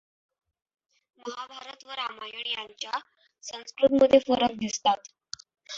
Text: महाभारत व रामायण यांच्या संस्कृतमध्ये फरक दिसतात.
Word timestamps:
महाभारत 1.19 1.85
व 1.85 1.91
रामायण 1.91 2.47
यांच्या 2.47 2.99
संस्कृतमध्ये 3.43 4.19
फरक 4.27 4.57
दिसतात. 4.59 4.97